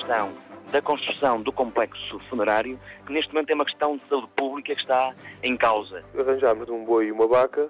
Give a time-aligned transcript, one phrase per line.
[0.00, 0.32] questão
[0.72, 4.80] da construção do complexo funerário, que neste momento é uma questão de saúde pública que
[4.80, 6.04] está em causa.
[6.18, 7.68] Arranjámos um boi e uma vaca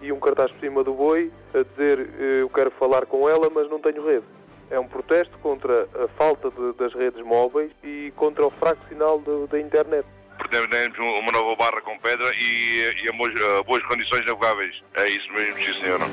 [0.00, 3.68] e um cartaz por cima do boi a dizer eu quero falar com ela, mas
[3.68, 4.24] não tenho rede.
[4.70, 9.20] É um protesto contra a falta de, das redes móveis e contra o fraco sinal
[9.20, 10.06] de, da internet.
[10.38, 14.82] Pretendemos uma nova barra com pedra e, e a, boas, a boas condições navegáveis.
[14.94, 16.04] É isso mesmo, sim senhora.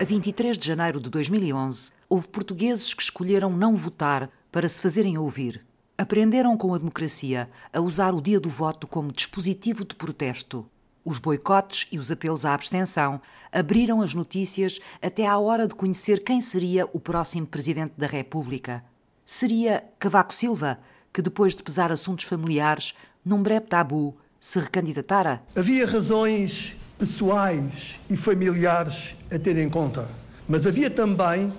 [0.00, 5.18] A 23 de janeiro de 2011, houve portugueses que escolheram não votar para se fazerem
[5.18, 5.64] ouvir.
[5.96, 10.66] Aprenderam com a democracia a usar o dia do voto como dispositivo de protesto.
[11.04, 16.22] Os boicotes e os apelos à abstenção abriram as notícias até à hora de conhecer
[16.22, 18.84] quem seria o próximo presidente da República.
[19.24, 20.78] Seria Cavaco Silva,
[21.12, 25.42] que depois de pesar assuntos familiares, num breve tabu, se recandidatara?
[25.56, 30.08] Havia razões pessoais e familiares a ter em conta,
[30.46, 31.52] mas havia também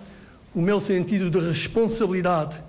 [0.54, 2.62] o meu sentido de responsabilidade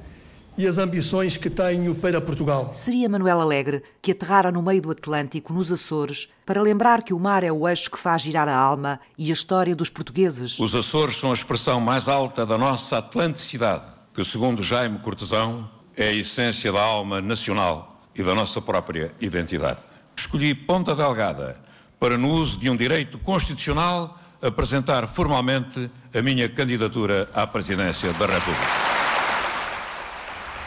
[0.56, 2.70] e as ambições que tenho para Portugal.
[2.74, 7.18] Seria Manuel Alegre que aterrara no meio do Atlântico, nos Açores, para lembrar que o
[7.18, 10.58] mar é o eixo que faz girar a alma e a história dos portugueses.
[10.58, 13.84] Os Açores são a expressão mais alta da nossa atlanticidade,
[14.14, 19.80] que, segundo Jaime Cortesão, é a essência da alma nacional e da nossa própria identidade.
[20.16, 21.56] Escolhi Ponta Delgada
[21.98, 28.26] para, no uso de um direito constitucional, apresentar formalmente a minha candidatura à presidência da
[28.26, 28.89] República.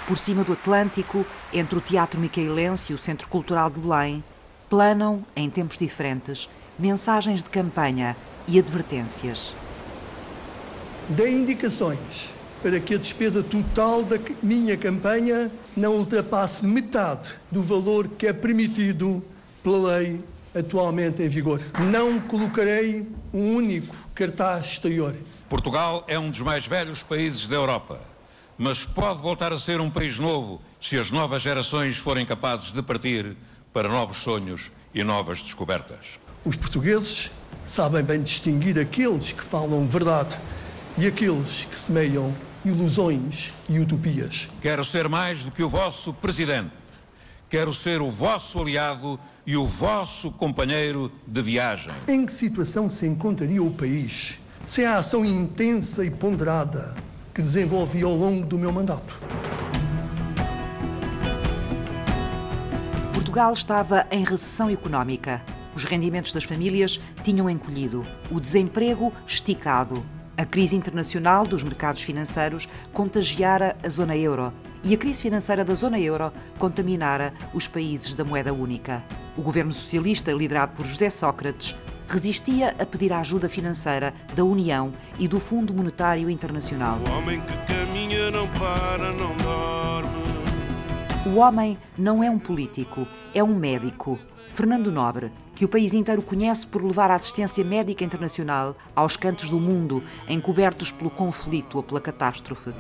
[0.08, 4.22] Por cima do Atlântico, entre o Teatro Micaelense e o Centro Cultural de Belém,
[4.70, 9.54] planam, em tempos diferentes, mensagens de campanha e advertências.
[11.08, 12.30] Dei indicações
[12.62, 18.34] para que a despesa total da minha campanha não ultrapasse metade do valor que é
[18.34, 19.24] permitido
[19.64, 20.20] pela lei
[20.54, 21.62] atualmente em vigor.
[21.92, 25.16] Não colocarei um único cartaz exterior.
[25.48, 28.13] Portugal é um dos mais velhos países da Europa
[28.58, 32.82] mas pode voltar a ser um país novo se as novas gerações forem capazes de
[32.82, 33.36] partir
[33.72, 36.20] para novos sonhos e novas descobertas.
[36.46, 37.32] Os portugueses
[37.66, 40.38] sabem bem distinguir aqueles que falam verdade
[40.98, 42.34] e aqueles que semeiam
[42.64, 44.48] ilusões e utopias.
[44.62, 46.72] Quero ser mais do que o vosso presidente.
[47.50, 51.94] Quero ser o vosso aliado e o vosso companheiro de viagem.
[52.08, 56.96] Em que situação se encontraria o país sem a ação intensa e ponderada
[57.34, 59.18] que desenvolvi ao longo do meu mandato.
[63.14, 65.42] Portugal estava em recessão económica.
[65.76, 70.06] Os rendimentos das famílias tinham encolhido, o desemprego esticado.
[70.38, 75.74] A crise internacional dos mercados financeiros contagiara a zona euro e a crise financeira da
[75.74, 79.04] zona euro contaminara os países da moeda única.
[79.36, 81.76] O governo socialista, liderado por José Sócrates,
[82.08, 87.00] resistia a pedir a ajuda financeira da União e do Fundo Monetário Internacional.
[87.00, 90.24] O homem que caminha não para, não dorme.
[91.26, 94.20] O homem não é um político, é um médico.
[94.54, 99.50] Fernando Nobre, que o país inteiro conhece por levar a assistência médica internacional aos cantos
[99.50, 102.72] do mundo, encobertos pelo conflito ou pela catástrofe.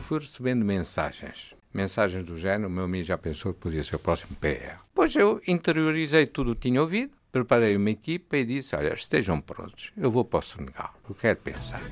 [0.00, 1.54] Fui recebendo mensagens.
[1.72, 4.76] Mensagens do género, o meu amigo já pensou que podia ser o próximo PR.
[4.94, 9.40] Pois eu interiorizei tudo o que tinha ouvido, preparei uma equipa e disse: Olha, estejam
[9.40, 11.82] prontos, eu vou para o Senegal, eu quero pensar.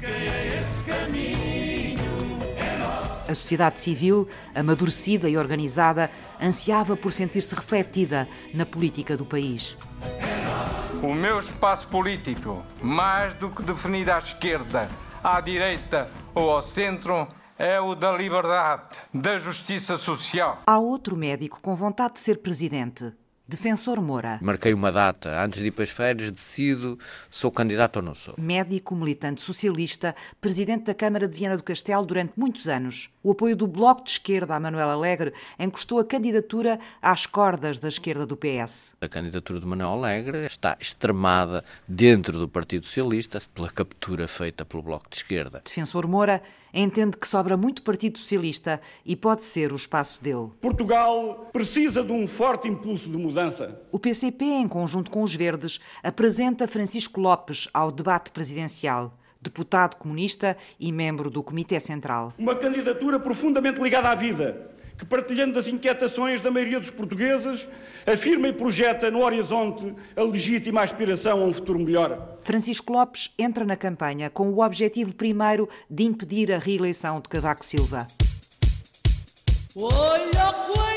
[3.29, 6.11] A sociedade civil, amadurecida e organizada,
[6.41, 9.77] ansiava por sentir-se refletida na política do país.
[11.03, 14.89] O meu espaço político, mais do que definido à esquerda,
[15.25, 17.27] à direita ou ao centro,
[17.59, 20.63] é o da liberdade, da justiça social.
[20.67, 23.13] Há outro médico com vontade de ser presidente,
[23.53, 24.39] Defensor Moura.
[24.41, 25.45] Marquei uma data.
[25.45, 26.99] Antes de ir para as férias, decido
[27.29, 28.35] sou candidato ou não sou.
[28.39, 33.11] Médico, militante socialista, presidente da Câmara de Viana do Castelo durante muitos anos.
[33.23, 37.89] O apoio do Bloco de Esquerda a Manuel Alegre encostou a candidatura às cordas da
[37.89, 38.97] esquerda do PS.
[39.03, 44.83] A candidatura de Manuel Alegre está extremada dentro do Partido Socialista pela captura feita pelo
[44.83, 45.61] Bloco de Esquerda.
[45.63, 46.43] Defensor Moura
[46.73, 50.49] entende que sobra muito Partido Socialista e pode ser o espaço dele.
[50.61, 53.81] Portugal precisa de um forte impulso de mudança.
[53.91, 59.17] O PCP, em conjunto com os Verdes, apresenta Francisco Lopes ao debate presidencial.
[59.41, 62.33] Deputado comunista e membro do Comitê Central.
[62.39, 64.72] Uma candidatura profundamente ligada à vida,
[65.03, 67.69] que, partilhando das inquietações da maioria dos portugueses,
[68.07, 72.39] afirma e projeta no horizonte a legítima aspiração a um futuro melhor.
[72.45, 77.67] Francisco Lopes entra na campanha com o objetivo primeiro de impedir a reeleição de Cavaco
[77.67, 78.07] Silva.
[79.75, 80.93] Olha, Coelhinho!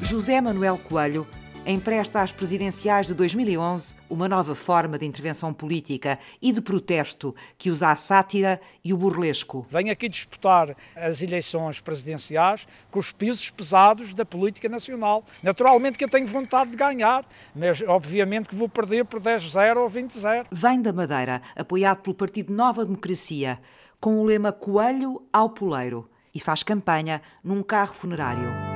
[0.00, 1.26] José Manuel Coelho
[1.72, 7.70] empresta às presidenciais de 2011 uma nova forma de intervenção política e de protesto que
[7.70, 9.66] usa a sátira e o burlesco.
[9.68, 15.24] Venho aqui disputar as eleições presidenciais com os pesos pesados da política nacional.
[15.42, 19.90] Naturalmente que eu tenho vontade de ganhar, mas obviamente que vou perder por 10-0 ou
[19.90, 20.46] 20-0.
[20.52, 23.58] Vem da Madeira, apoiado pelo Partido Nova Democracia,
[24.00, 28.75] com o lema Coelho ao Poleiro e faz campanha num carro funerário.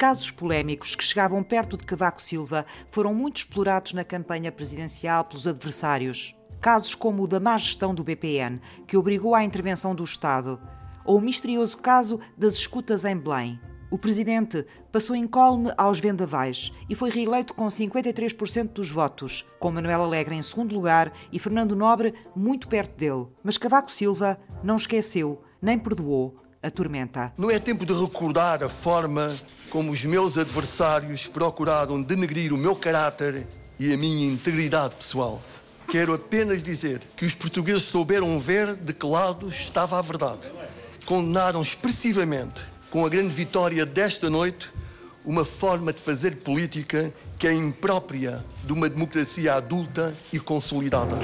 [0.00, 5.46] Casos polémicos que chegavam perto de Cavaco Silva foram muito explorados na campanha presidencial pelos
[5.46, 6.34] adversários.
[6.58, 10.58] Casos como o da má gestão do BPN, que obrigou à intervenção do Estado,
[11.04, 13.60] ou o misterioso caso das escutas em Belém.
[13.90, 20.00] O presidente passou incólume aos vendavais e foi reeleito com 53% dos votos, com Manuel
[20.02, 23.26] Alegre em segundo lugar e Fernando Nobre muito perto dele.
[23.44, 27.32] Mas Cavaco Silva não esqueceu nem perdoou a tormenta.
[27.36, 29.34] Não é tempo de recordar a forma
[29.70, 33.46] como os meus adversários procuraram denegrir o meu caráter
[33.78, 35.40] e a minha integridade pessoal.
[35.88, 40.50] Quero apenas dizer que os portugueses souberam ver de que lado estava a verdade.
[41.06, 44.70] Condenaram expressivamente, com a grande vitória desta noite,
[45.24, 51.16] uma forma de fazer política que é imprópria de uma democracia adulta e consolidada.